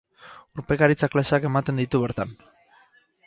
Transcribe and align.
Urpekaritza 0.61 1.09
klaseak 1.15 1.45
ematen 1.51 1.81
ditu 1.83 2.01
bertan. 2.05 2.35